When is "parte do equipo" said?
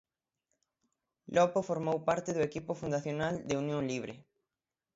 2.09-2.77